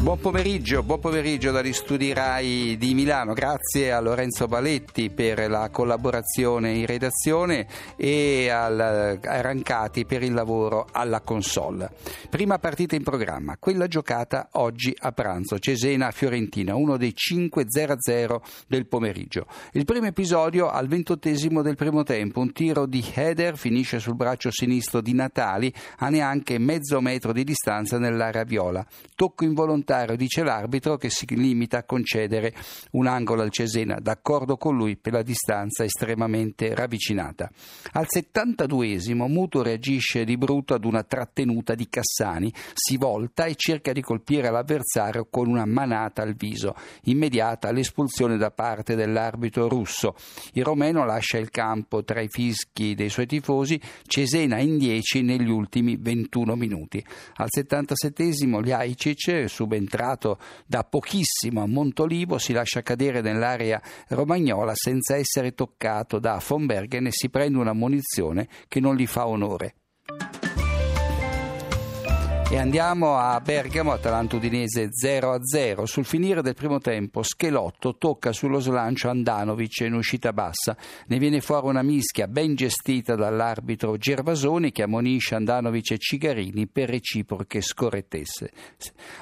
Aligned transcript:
Buon 0.00 0.18
pomeriggio, 0.18 0.82
buon 0.82 0.98
pomeriggio 0.98 1.50
dagli 1.50 1.74
studi 1.74 2.14
RAI 2.14 2.78
di 2.78 2.94
Milano. 2.94 3.34
Grazie 3.34 3.92
a 3.92 4.00
Lorenzo 4.00 4.48
Baletti 4.48 5.10
per 5.10 5.50
la 5.50 5.68
collaborazione 5.68 6.72
in 6.72 6.86
redazione 6.86 7.66
e 7.96 8.48
al, 8.48 8.80
a 9.22 9.40
Rancati 9.42 10.06
per 10.06 10.22
il 10.22 10.32
lavoro 10.32 10.88
alla 10.90 11.20
console. 11.20 11.90
Prima 12.30 12.58
partita 12.58 12.96
in 12.96 13.02
programma, 13.02 13.58
quella 13.58 13.88
giocata 13.88 14.48
oggi 14.52 14.96
a 15.00 15.12
pranzo, 15.12 15.58
Cesena-Fiorentina, 15.58 16.74
uno 16.74 16.96
dei 16.96 17.14
5-0-0 17.14 18.40
del 18.68 18.86
pomeriggio. 18.86 19.44
Il 19.72 19.84
primo 19.84 20.06
episodio 20.06 20.70
al 20.70 20.88
ventottesimo 20.88 21.60
del 21.60 21.76
primo 21.76 22.04
tempo, 22.04 22.40
un 22.40 22.52
tiro 22.54 22.86
di 22.86 23.04
header 23.14 23.58
finisce 23.58 23.98
sul 23.98 24.16
braccio 24.16 24.50
sinistro 24.50 25.02
di 25.02 25.12
Natali 25.12 25.70
a 25.98 26.08
neanche 26.08 26.58
mezzo 26.58 27.02
metro 27.02 27.34
di 27.34 27.44
distanza 27.44 27.98
nell'area 27.98 28.44
viola. 28.44 28.84
Tocco 29.14 29.44
involontario 29.44 29.88
volontario, 29.90 30.16
dice 30.16 30.42
l'arbitro, 30.42 30.96
che 30.96 31.10
si 31.10 31.26
limita 31.34 31.78
a 31.78 31.84
concedere 31.84 32.54
un 32.92 33.06
angolo 33.06 33.42
al 33.42 33.50
Cesena, 33.50 33.98
d'accordo 34.00 34.56
con 34.56 34.76
lui 34.76 34.96
per 34.96 35.12
la 35.12 35.22
distanza 35.22 35.84
estremamente 35.84 36.74
ravvicinata. 36.74 37.50
Al 37.92 38.06
72esimo 38.08 39.26
Muto 39.26 39.62
reagisce 39.62 40.24
di 40.24 40.36
brutto 40.36 40.74
ad 40.74 40.84
una 40.84 41.02
trattenuta 41.02 41.74
di 41.74 41.88
Cassani, 41.88 42.52
si 42.72 42.96
volta 42.96 43.44
e 43.44 43.54
cerca 43.56 43.92
di 43.92 44.00
colpire 44.00 44.50
l'avversario 44.50 45.26
con 45.28 45.48
una 45.48 45.66
manata 45.66 46.22
al 46.22 46.34
viso, 46.34 46.74
immediata 47.04 47.72
l'espulsione 47.72 48.36
da 48.36 48.50
parte 48.50 48.94
dell'arbitro 48.94 49.68
russo. 49.68 50.14
Il 50.52 50.64
romeno 50.64 51.04
lascia 51.04 51.38
il 51.38 51.50
campo 51.50 52.04
tra 52.04 52.20
i 52.20 52.28
fischi 52.28 52.94
dei 52.94 53.08
suoi 53.08 53.26
tifosi, 53.26 53.80
Cesena 54.06 54.58
in 54.58 54.78
10 54.78 55.22
negli 55.22 55.50
ultimi 55.50 55.96
21 55.98 56.54
minuti. 56.54 57.04
Al 57.34 57.48
77esimo 57.50 58.60
Ljaicic, 58.60 59.48
subentrato 59.48 59.79
entrato 59.80 60.38
da 60.66 60.84
pochissimo 60.84 61.62
a 61.62 61.66
Montolivo, 61.66 62.38
si 62.38 62.52
lascia 62.52 62.82
cadere 62.82 63.20
nell'area 63.20 63.80
romagnola 64.08 64.72
senza 64.74 65.16
essere 65.16 65.54
toccato 65.54 66.18
da 66.18 66.40
von 66.46 66.66
Bergen 66.66 67.06
e 67.06 67.12
si 67.12 67.28
prende 67.28 67.58
una 67.58 67.72
munizione 67.72 68.48
che 68.68 68.80
non 68.80 68.94
gli 68.94 69.06
fa 69.06 69.26
onore. 69.26 69.79
E 72.52 72.58
andiamo 72.58 73.16
a 73.16 73.40
Bergamo, 73.40 73.92
Atalanta 73.92 74.34
Udinese 74.34 74.88
0-0. 74.88 75.84
Sul 75.84 76.04
finire 76.04 76.42
del 76.42 76.54
primo 76.54 76.80
tempo, 76.80 77.22
Schelotto 77.22 77.94
tocca 77.96 78.32
sullo 78.32 78.58
slancio 78.58 79.08
Andanovic 79.08 79.82
in 79.82 79.92
uscita 79.92 80.32
bassa. 80.32 80.76
Ne 81.06 81.18
viene 81.18 81.40
fuori 81.40 81.68
una 81.68 81.82
mischia 81.82 82.26
ben 82.26 82.56
gestita 82.56 83.14
dall'arbitro 83.14 83.96
Gervasoni 83.96 84.72
che 84.72 84.82
ammonisce 84.82 85.36
Andanovic 85.36 85.92
e 85.92 85.98
Cigarini 85.98 86.66
per 86.66 86.88
reciproche 86.88 87.60
scorrettezze. 87.60 88.50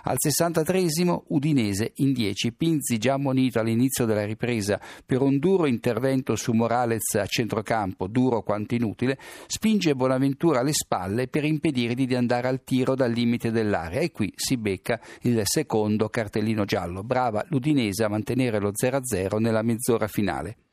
Al 0.05 0.17
63esimo 0.17 1.25
Udinese 1.27 1.93
in 1.97 2.15
10. 2.15 2.53
Pinzi 2.53 2.97
già 2.97 3.13
ammonito 3.13 3.61
all'inizio 3.61 4.07
della 4.07 4.25
ripresa 4.25 4.81
per 5.05 5.21
un 5.21 5.39
duro 5.39 5.67
intervento 5.67 6.35
su 6.35 6.53
Morales 6.53 7.15
a 7.17 7.27
centrocampo, 7.27 8.07
duro 8.07 8.41
quanto 8.41 8.75
inutile, 8.75 9.19
spinge 9.47 9.95
Bonaventura 9.95 10.61
alle 10.61 10.73
spalle 10.73 11.29
per 11.29 11.45
impedirgli 11.45 12.07
di 12.07 12.15
andare 12.15 12.49
al 12.49 12.65
tiro 12.65 12.95
dal 12.95 13.17
limite 13.19 13.51
dell'area 13.51 14.01
e 14.01 14.13
qui 14.13 14.33
si 14.37 14.57
becca 14.57 15.01
il 15.23 15.41
secondo 15.45 16.09
cartellino 16.09 16.65
giallo. 16.65 17.03
Brava 17.03 17.45
l'Udinese 17.49 18.05
a 18.05 18.09
mantenere 18.09 18.61
lo 18.61 18.71
0-0 18.71 19.39
nella 19.39 19.63
mezz'ora 19.63 20.07
finale. 20.07 20.68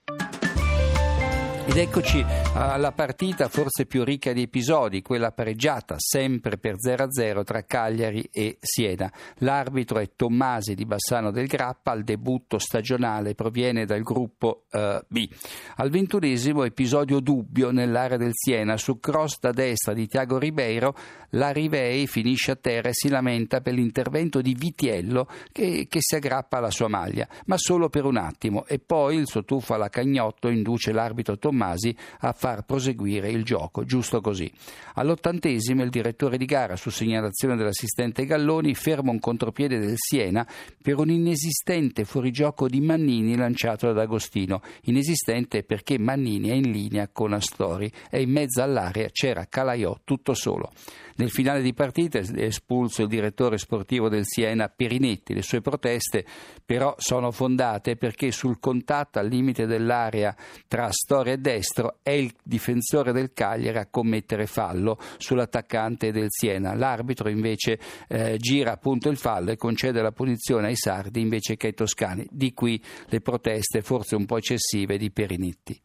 Ed 1.67 1.77
eccoci 1.77 2.23
alla 2.53 2.91
partita 2.91 3.49
forse 3.49 3.87
più 3.87 4.03
ricca 4.03 4.31
di 4.33 4.43
episodi, 4.43 5.01
quella 5.01 5.31
pareggiata 5.31 5.95
sempre 5.97 6.57
per 6.57 6.75
0-0 6.75 7.43
tra 7.43 7.63
Cagliari 7.63 8.29
e 8.31 8.57
Siena. 8.59 9.11
L'arbitro 9.39 9.97
è 9.97 10.11
Tommasi 10.15 10.75
di 10.75 10.85
Bassano 10.85 11.31
del 11.31 11.47
Grappa, 11.47 11.91
al 11.91 12.03
debutto 12.03 12.59
stagionale 12.59 13.33
proviene 13.33 13.85
dal 13.85 14.03
gruppo 14.03 14.65
uh, 14.71 14.99
B. 15.07 15.27
Al 15.77 15.89
ventunesimo 15.89 16.63
episodio 16.63 17.19
dubbio 17.19 17.71
nell'area 17.71 18.17
del 18.17 18.33
Siena, 18.33 18.77
su 18.77 18.99
cross 18.99 19.39
da 19.39 19.51
destra 19.51 19.93
di 19.93 20.07
Tiago 20.07 20.37
Ribeiro, 20.37 20.95
la 21.31 21.49
Rivei 21.49 22.05
finisce 22.05 22.51
a 22.51 22.55
terra 22.55 22.89
e 22.89 22.93
si 22.93 23.09
lamenta 23.09 23.59
per 23.59 23.73
l'intervento 23.73 24.39
di 24.39 24.53
Vitiello 24.53 25.27
che, 25.51 25.87
che 25.89 25.99
si 25.99 26.15
aggrappa 26.15 26.57
alla 26.57 26.71
sua 26.71 26.87
maglia, 26.87 27.27
ma 27.45 27.57
solo 27.57 27.89
per 27.89 28.05
un 28.05 28.17
attimo 28.17 28.65
e 28.67 28.77
poi 28.77 29.17
il 29.17 29.27
suo 29.27 29.43
tuffo 29.43 29.73
alla 29.73 29.89
Cagnotto 29.89 30.47
induce 30.47 30.93
l'arbitro 30.93 31.37
Tommasi 31.37 31.54
Tommasi 31.55 31.95
a 32.19 32.33
far 32.33 32.65
proseguire 32.65 33.29
il 33.29 33.45
gioco, 33.45 33.85
giusto 33.85 34.19
così. 34.19 34.51
All'ottantesimo 34.95 35.83
il 35.83 35.89
direttore 35.89 36.37
di 36.37 36.43
gara, 36.45 36.75
su 36.75 36.89
segnalazione 36.89 37.55
dell'assistente 37.55 38.25
Galloni, 38.25 38.75
ferma 38.75 39.11
un 39.11 39.19
contropiede 39.19 39.79
del 39.79 39.95
Siena 39.95 40.45
per 40.81 40.97
un 40.99 41.09
inesistente 41.09 42.03
fuorigioco 42.03 42.67
di 42.67 42.81
Mannini 42.81 43.37
lanciato 43.37 43.87
ad 43.87 43.97
Agostino. 43.97 44.61
Inesistente 44.83 45.63
perché 45.63 45.97
Mannini 45.97 46.49
è 46.49 46.53
in 46.53 46.71
linea 46.71 47.07
con 47.07 47.31
Astori 47.31 47.89
e 48.09 48.21
in 48.21 48.31
mezzo 48.31 48.61
all'area 48.61 49.07
c'era 49.09 49.47
Calaiò 49.47 49.97
tutto 50.03 50.33
solo. 50.33 50.73
Nel 51.17 51.29
finale 51.29 51.61
di 51.61 51.73
partita 51.73 52.19
è 52.19 52.41
espulso 52.41 53.03
il 53.03 53.07
direttore 53.07 53.57
sportivo 53.57 54.09
del 54.09 54.25
Siena 54.25 54.67
Perinetti. 54.67 55.33
Le 55.33 55.43
sue 55.43 55.61
proteste 55.61 56.25
però 56.65 56.93
sono 56.97 57.31
fondate 57.31 57.95
perché 57.95 58.31
sul 58.31 58.59
contatto 58.59 59.19
al 59.19 59.27
limite 59.29 59.65
dell'area 59.65 60.35
tra 60.67 60.89
Storia 60.91 61.31
e 61.31 61.37
destro 61.37 61.99
è 62.01 62.09
il 62.09 62.33
difensore 62.43 63.13
del 63.13 63.31
Cagliari 63.31 63.77
a 63.77 63.87
commettere 63.87 64.45
fallo 64.45 64.99
sull'attaccante 65.17 66.11
del 66.11 66.27
Siena. 66.27 66.75
L'arbitro 66.75 67.29
invece 67.29 67.79
eh, 68.09 68.35
gira 68.37 68.73
appunto 68.73 69.07
il 69.07 69.17
fallo 69.17 69.51
e 69.51 69.55
concede 69.55 70.01
la 70.01 70.11
punizione 70.11 70.67
ai 70.67 70.75
sardi 70.75 71.21
invece 71.21 71.55
che 71.55 71.67
ai 71.67 71.73
toscani. 71.73 72.27
Di 72.29 72.53
qui 72.53 72.83
le 73.05 73.21
proteste 73.21 73.81
forse 73.81 74.17
un 74.17 74.25
po' 74.25 74.35
eccessive 74.35 74.97
di 74.97 75.09
Perinetti. 75.11 75.81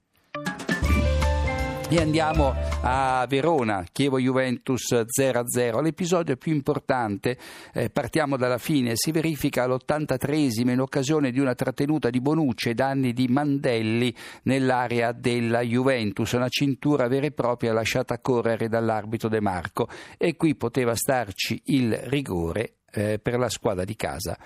E 1.92 2.00
andiamo 2.00 2.54
a 2.82 3.26
Verona, 3.28 3.84
Chievo-Juventus 3.90 5.02
0-0. 5.06 5.82
L'episodio 5.82 6.36
più 6.36 6.52
importante, 6.52 7.36
eh, 7.74 7.90
partiamo 7.90 8.36
dalla 8.36 8.58
fine, 8.58 8.92
si 8.94 9.10
verifica 9.10 9.64
all'83esimo 9.64 10.70
in 10.70 10.80
occasione 10.80 11.32
di 11.32 11.40
una 11.40 11.56
trattenuta 11.56 12.08
di 12.08 12.20
Bonucci 12.20 12.68
e 12.68 12.74
danni 12.74 13.12
di 13.12 13.26
Mandelli 13.26 14.14
nell'area 14.44 15.10
della 15.10 15.62
Juventus, 15.62 16.30
una 16.30 16.48
cintura 16.48 17.08
vera 17.08 17.26
e 17.26 17.32
propria 17.32 17.72
lasciata 17.72 18.20
correre 18.20 18.68
dall'arbitro 18.68 19.28
De 19.28 19.40
Marco. 19.40 19.88
E 20.16 20.36
qui 20.36 20.54
poteva 20.54 20.94
starci 20.94 21.60
il 21.64 21.96
rigore 22.04 22.74
eh, 22.92 23.18
per 23.18 23.38
la 23.38 23.48
squadra 23.48 23.84
di 23.84 23.96
casa. 23.96 24.36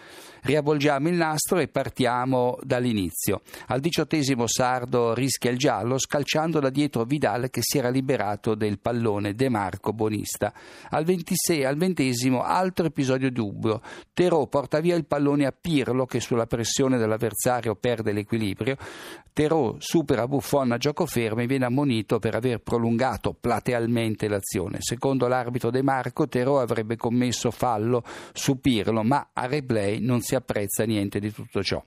Riavvolgiamo 0.43 1.09
il 1.09 1.15
nastro 1.15 1.59
e 1.59 1.69
partiamo 1.69 2.59
dall'inizio. 2.62 3.41
Al 3.69 3.81
diciottesimo 3.81 4.47
Sardo 4.47 5.15
rischia 5.15 5.50
il 5.50 5.56
giallo 5.56 5.99
scalciando 5.99 6.60
da 6.60 6.69
dietro 6.69 7.05
Vidal 7.05 7.49
che 7.49 7.60
si 7.62 7.78
era 7.78 7.88
liberato 7.88 8.55
del 8.55 8.78
pallone 8.78 9.34
De 9.34 9.49
Marco 9.49 9.93
Bonista. 9.93 10.53
Al, 10.91 11.05
26, 11.05 11.65
al 11.65 11.77
ventesimo 11.77 12.43
altro 12.43 12.84
episodio 12.87 13.31
dubbio. 13.31 13.81
Terò 14.12 14.47
porta 14.47 14.81
via 14.81 14.97
il 14.97 15.06
pallone 15.06 15.47
a 15.47 15.55
Pirlo 15.59 16.05
che 16.05 16.21
sulla 16.21 16.47
pressione 16.47 16.99
dell'avversario 16.99 17.75
perde 17.75 18.12
l'equilibrio. 18.12 18.76
Terò 19.32 19.75
supera 19.78 20.28
Buffon 20.28 20.72
a 20.72 20.76
gioco 20.76 21.06
fermo 21.06 21.41
e 21.41 21.47
viene 21.47 21.65
ammonito 21.65 22.19
per 22.19 22.37
aver 22.37 22.61
prolungato 22.61 23.32
platealmente 23.32 24.28
l'azione. 24.28 24.76
Secondo 24.81 25.26
l'arbitro 25.26 25.71
De 25.71 25.82
Marco, 25.82 26.28
Terò 26.28 26.61
avrebbe 26.61 26.97
commesso 26.97 27.50
fallo 27.50 28.05
su 28.37 28.59
Pirlo, 28.59 29.05
ma 29.05 29.31
a 29.33 29.47
replay 29.47 30.00
non 30.00 30.21
si 30.21 30.34
apprezza 30.34 30.84
niente 30.84 31.21
di 31.21 31.33
tutto 31.33 31.62
ciò. 31.62 31.83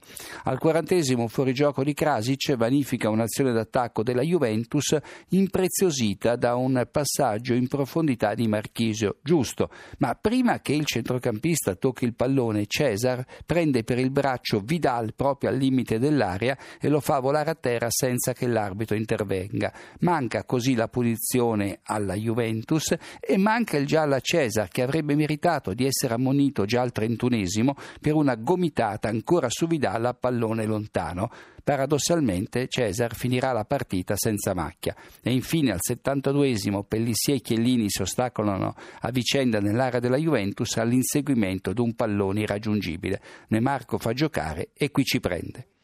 Al 0.46 0.58
quarantesimo 0.58 1.28
fuorigioco 1.28 1.84
di 1.84 1.94
Krasic 1.94 2.56
vanifica 2.56 3.10
un'azione 3.10 3.52
d'attacco 3.52 4.02
della 4.02 4.22
Juventus 4.22 4.96
impreziosita 5.30 6.38
da 6.38 6.56
un 6.56 6.88
passaggio 6.90 7.54
in 7.54 7.68
profondità 7.68 8.34
di 8.34 8.48
Marchisio, 8.48 9.18
giusto, 9.22 9.70
ma 9.98 10.16
prima 10.16 10.62
che 10.62 10.72
il 10.72 10.86
centrocampista 10.86 11.76
tocchi 11.76 12.06
il 12.06 12.16
pallone 12.16 12.66
Cesar 12.66 13.26
prende 13.46 13.84
per 13.84 14.00
il 14.00 14.10
braccio 14.10 14.62
Vidal 14.62 15.14
proprio 15.16 15.50
al 15.50 15.58
limite 15.58 16.00
dell'area 16.00 16.58
e 16.80 16.88
lo 16.88 17.02
fa 17.02 17.20
volare 17.20 17.50
a 17.50 17.56
terra 17.56 17.88
senza 17.90 18.32
che 18.32 18.48
l'arbitro 18.48 18.96
intervenga. 18.96 19.74
Manca 20.00 20.46
così 20.46 20.76
la 20.76 20.88
punizione 20.88 21.80
alla 21.84 22.16
Juventus 22.16 22.96
e 23.20 23.38
manca 23.38 23.76
il 23.76 23.86
giallo 23.86 24.16
a 24.16 24.22
Cesar 24.22 24.70
che 24.70 24.82
avrebbe 24.82 25.14
meritato 25.14 25.74
di 25.74 25.86
essere 25.86 26.14
ammonito 26.14 26.36
ammonito 26.38 26.66
già 26.66 26.82
al 26.82 26.92
trentunesimo 26.92 27.76
per 28.00 28.14
una 28.14 28.36
gomitata 28.36 29.10
ancora 29.10 29.48
su 29.50 29.66
Vidal 29.66 30.06
a 30.06 30.14
pallone 30.14 30.66
lontano. 30.66 31.30
Paradossalmente 31.64 32.68
Cesar 32.70 33.14
finirà 33.14 33.52
la 33.52 33.66
partita 33.66 34.16
senza 34.16 34.54
macchia. 34.54 34.96
E 35.22 35.34
infine 35.34 35.72
al 35.72 35.80
72esimo 35.86 36.84
Pellissier 36.88 37.38
e 37.38 37.42
Chiellini 37.42 37.90
si 37.90 38.04
ostacolano 38.04 38.74
a 39.02 39.12
vicenda 39.12 39.60
nell'area 39.60 40.00
della 40.00 40.18
Juventus 40.18 40.78
all'inseguimento 40.78 41.74
di 41.74 41.82
un 41.82 41.94
pallone 41.94 42.42
irraggiungibile. 42.42 43.22
Ne 43.50 43.60
Marco 43.60 43.98
fa 43.98 44.14
giocare 44.14 44.70
e 44.74 44.92
qui 44.92 45.04
ci 45.04 45.20
prende. 45.20 45.77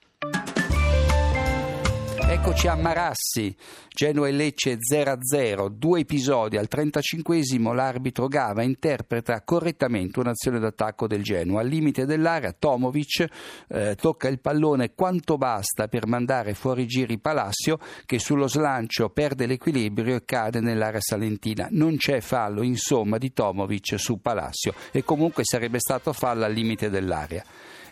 Eccoci 2.45 2.67
a 2.67 2.75
Marassi, 2.75 3.55
Genoa 3.87 4.27
e 4.27 4.33
Lecce 4.33 4.77
0-0, 4.77 5.67
due 5.69 6.01
episodi. 6.01 6.57
Al 6.57 6.67
35esimo 6.69 7.73
l'arbitro 7.73 8.27
Gava 8.27 8.63
interpreta 8.63 9.41
correttamente 9.43 10.19
un'azione 10.19 10.59
d'attacco 10.59 11.07
del 11.07 11.23
Genoa. 11.23 11.61
Al 11.61 11.67
limite 11.69 12.05
dell'area 12.05 12.51
Tomovic 12.51 13.27
eh, 13.69 13.95
tocca 13.95 14.27
il 14.27 14.41
pallone 14.41 14.93
quanto 14.93 15.37
basta 15.37 15.87
per 15.87 16.05
mandare 16.05 16.53
fuori 16.53 16.85
giri 16.85 17.17
Palacio 17.17 17.79
che 18.05 18.19
sullo 18.19 18.49
slancio 18.49 19.07
perde 19.07 19.45
l'equilibrio 19.45 20.17
e 20.17 20.25
cade 20.25 20.59
nell'area 20.59 20.99
salentina. 20.99 21.69
Non 21.71 21.95
c'è 21.95 22.19
fallo 22.19 22.61
insomma 22.61 23.17
di 23.17 23.31
Tomovic 23.31 23.97
su 23.97 24.19
Palacio 24.19 24.73
e 24.91 25.05
comunque 25.05 25.45
sarebbe 25.45 25.79
stato 25.79 26.11
fallo 26.11 26.43
al 26.43 26.51
limite 26.51 26.89
dell'area 26.89 27.41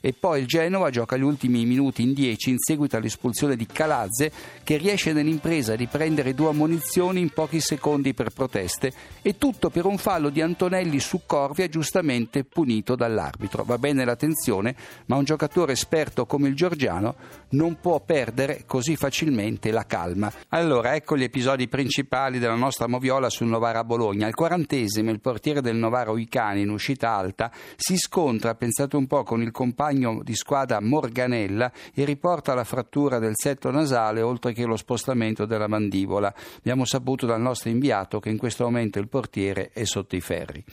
e 0.01 0.13
poi 0.13 0.41
il 0.41 0.47
Genova 0.47 0.89
gioca 0.89 1.15
gli 1.15 1.21
ultimi 1.21 1.63
minuti 1.65 2.01
in 2.01 2.13
10 2.13 2.49
in 2.49 2.57
seguito 2.57 2.97
all'espulsione 2.97 3.55
di 3.55 3.67
Calazze 3.67 4.31
che 4.63 4.77
riesce 4.77 5.13
nell'impresa 5.13 5.75
di 5.75 5.85
prendere 5.85 6.33
due 6.33 6.49
ammonizioni 6.49 7.21
in 7.21 7.29
pochi 7.29 7.61
secondi 7.61 8.13
per 8.13 8.31
proteste 8.31 8.91
e 9.21 9.37
tutto 9.37 9.69
per 9.69 9.85
un 9.85 9.97
fallo 9.97 10.29
di 10.29 10.41
Antonelli 10.41 10.99
su 10.99 11.21
Corvia 11.25 11.69
giustamente 11.69 12.43
punito 12.43 12.95
dall'arbitro. 12.95 13.63
Va 13.63 13.77
bene 13.77 14.03
l'attenzione, 14.03 14.75
ma 15.05 15.17
un 15.17 15.23
giocatore 15.23 15.73
esperto 15.73 16.25
come 16.25 16.47
il 16.47 16.55
Giorgiano 16.55 17.15
non 17.49 17.79
può 17.79 17.99
perdere 17.99 18.63
così 18.65 18.95
facilmente 18.95 19.71
la 19.71 19.85
calma. 19.85 20.31
Allora 20.49 20.95
ecco 20.95 21.15
gli 21.15 21.23
episodi 21.23 21.67
principali 21.67 22.39
della 22.39 22.55
nostra 22.55 22.87
moviola 22.87 23.29
sul 23.29 23.47
Novara 23.47 23.83
Bologna. 23.83 24.25
Al 24.25 24.33
quarantesimo 24.33 25.11
il 25.11 25.19
portiere 25.19 25.61
del 25.61 25.75
Novara 25.75 26.11
Uicani 26.11 26.61
in 26.61 26.69
uscita 26.69 27.11
alta 27.11 27.51
si 27.75 27.97
scontra, 27.97 28.55
pensate 28.55 28.95
un 28.95 29.05
po', 29.05 29.23
con 29.23 29.41
il 29.41 29.51
compagno 29.51 29.90
compagno 29.91 30.21
di 30.23 30.35
squadra 30.35 30.79
Morganella 30.79 31.71
e 31.93 32.05
riporta 32.05 32.53
la 32.53 32.63
frattura 32.63 33.19
del 33.19 33.33
setto 33.35 33.69
nasale 33.71 34.21
oltre 34.21 34.53
che 34.53 34.65
lo 34.65 34.77
spostamento 34.77 35.45
della 35.45 35.67
mandibola. 35.67 36.33
Abbiamo 36.57 36.85
saputo 36.85 37.25
dal 37.25 37.41
nostro 37.41 37.69
inviato 37.69 38.19
che 38.19 38.29
in 38.29 38.37
questo 38.37 38.63
momento 38.63 38.99
il 38.99 39.09
portiere 39.09 39.71
è 39.73 39.83
sotto 39.83 40.15
i 40.15 40.21
ferri. 40.21 40.63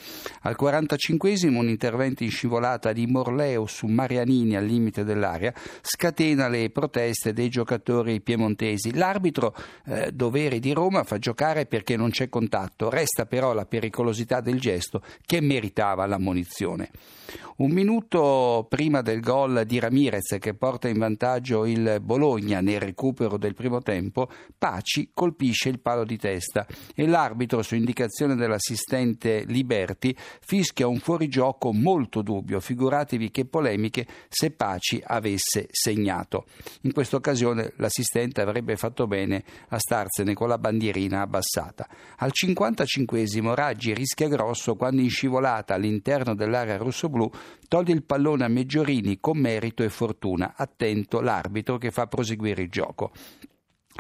Al 0.43 0.55
45 0.57 1.37
un 1.49 1.69
intervento 1.69 2.23
in 2.23 2.31
scivolata 2.31 2.93
di 2.93 3.07
Morleo 3.07 3.67
su 3.67 3.87
Marianini 3.87 4.57
al 4.57 4.65
limite 4.65 5.05
dell'area 5.05 5.53
scatena 5.81 6.49
le 6.49 6.71
proteste 6.71 7.33
dei 7.33 7.49
giocatori 7.49 8.21
piemontesi. 8.21 8.95
L'arbitro, 8.95 9.55
eh, 9.87 10.13
dovere 10.13 10.59
di 10.59 10.73
Roma, 10.73 11.03
fa 11.03 11.19
giocare 11.19 11.67
perché 11.67 11.97
non 11.97 12.11
c'è 12.11 12.29
contatto, 12.29 12.89
resta 12.89 13.27
però 13.27 13.53
la 13.53 13.67
pericolosità 13.67 14.41
del 14.41 14.61
gesto 14.61 15.03
che 15.27 15.41
meritava 15.41 16.07
l'ammonizione. 16.07 16.91
Un 17.59 17.73
minuto 17.73 18.67
prima 18.69 19.03
del 19.03 19.08
gol 19.21 19.65
di 19.67 19.79
Ramirez 19.79 20.37
che 20.39 20.55
porta 20.55 20.89
in 20.89 20.99
vantaggio 20.99 21.67
il 21.67 21.99
Bologna 22.01 22.61
nel 22.61 22.81
recupero 22.81 23.37
del 23.37 23.55
primo 23.55 23.81
tempo, 23.81 24.29
Paci 24.57 25.11
colpisce 25.13 25.69
il 25.69 25.81
palo 25.81 26.05
di 26.05 26.17
testa 26.17 26.67
e 26.95 27.07
l'arbitro, 27.07 27.63
su 27.63 27.75
indicazione 27.75 28.35
dell'assistente 28.35 29.45
Liberti, 29.47 30.17
fischia 30.41 30.87
un 30.87 30.99
fuorigioco 30.99 31.73
molto 31.73 32.23
dubbio. 32.23 32.61
Figuratevi 32.61 33.31
che 33.31 33.45
polemiche 33.45 34.07
se 34.29 34.51
Paci 34.51 35.03
avesse 35.05 35.67
segnato. 35.71 36.47
In 36.83 36.93
questa 36.93 37.17
occasione 37.17 37.73
l'assistente 37.77 38.41
avrebbe 38.41 38.77
fatto 38.77 39.07
bene 39.07 39.43
a 39.69 39.79
starsene 39.79 40.35
con 40.35 40.49
la 40.49 40.59
bandierina 40.59 41.21
abbassata. 41.21 41.89
Al 42.19 42.33
55 42.33 43.27
Raggi 43.55 43.95
rischia 43.95 44.29
grosso 44.29 44.77
quando 44.77 45.01
in 45.01 45.11
scivolata 45.11 45.75
all'interno 45.75 46.35
dell'area 46.35 46.77
rossoblù 46.77 47.31
toglie 47.69 47.93
il 47.93 48.03
pallone 48.03 48.45
a 48.45 48.49
Meggiorini 48.49 49.21
con 49.21 49.39
merito 49.39 49.83
e 49.83 49.91
fortuna. 49.91 50.55
Attento 50.57 51.21
l'arbitro 51.21 51.79
che 51.79 51.91
fa 51.91 52.07
proseguire 52.07 52.63
il 52.63 52.71
gioco. 52.71 53.13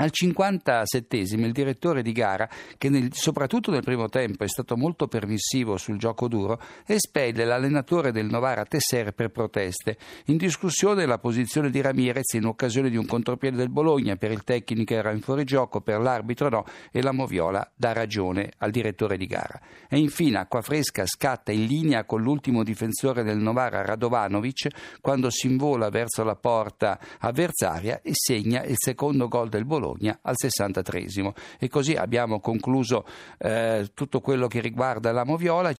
Al 0.00 0.12
57 0.12 1.16
il 1.16 1.50
direttore 1.50 2.02
di 2.02 2.12
gara, 2.12 2.48
che 2.78 2.88
nel, 2.88 3.08
soprattutto 3.12 3.72
nel 3.72 3.82
primo 3.82 4.08
tempo 4.08 4.44
è 4.44 4.48
stato 4.48 4.76
molto 4.76 5.08
permissivo 5.08 5.76
sul 5.76 5.98
gioco 5.98 6.28
duro, 6.28 6.60
espelle 6.86 7.44
l'allenatore 7.44 8.12
del 8.12 8.26
Novara 8.26 8.64
Tesser 8.64 9.10
per 9.10 9.30
proteste. 9.30 9.98
In 10.26 10.36
discussione 10.36 11.04
la 11.04 11.18
posizione 11.18 11.68
di 11.68 11.80
Ramirez 11.80 12.34
in 12.34 12.44
occasione 12.44 12.90
di 12.90 12.96
un 12.96 13.06
contropiede 13.06 13.56
del 13.56 13.70
Bologna, 13.70 14.14
per 14.14 14.30
il 14.30 14.44
tecnico 14.44 14.94
era 14.94 15.10
in 15.10 15.20
fuorigioco, 15.20 15.80
per 15.80 15.98
l'arbitro 15.98 16.48
no, 16.48 16.64
e 16.92 17.02
la 17.02 17.10
Moviola 17.10 17.68
dà 17.74 17.92
ragione 17.92 18.52
al 18.58 18.70
direttore 18.70 19.16
di 19.16 19.26
gara. 19.26 19.60
E 19.88 19.98
infine 19.98 20.38
Acqua 20.38 20.62
Fresca 20.62 21.06
scatta 21.06 21.50
in 21.50 21.64
linea 21.64 22.04
con 22.04 22.22
l'ultimo 22.22 22.62
difensore 22.62 23.24
del 23.24 23.38
Novara 23.38 23.82
Radovanovic 23.82 25.00
quando 25.00 25.28
si 25.28 25.48
invola 25.48 25.88
verso 25.88 26.22
la 26.22 26.36
porta 26.36 27.00
avversaria 27.18 28.00
e 28.00 28.12
segna 28.12 28.62
il 28.62 28.76
secondo 28.76 29.26
gol 29.26 29.48
del 29.48 29.64
Bologna 29.64 29.86
Bologna 29.88 30.18
al 30.22 30.34
63 30.36 31.06
E 31.58 31.68
così 31.68 31.94
abbiamo 31.94 32.40
concluso 32.40 33.06
eh, 33.38 33.90
tutto 33.94 34.20
quello 34.20 34.46
che 34.46 34.60
riguarda 34.60 35.12
la 35.12 35.24
Moviola. 35.24 35.70